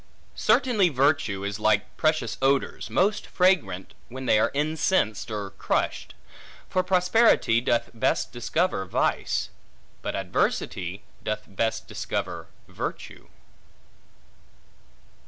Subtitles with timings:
[0.33, 6.15] Certainly virtue is like precious odors, most fragrant when they are incensed, or crushed:
[6.67, 9.51] for prosperity doth best discover vice,
[10.01, 13.27] but adversity doth best discover virtue.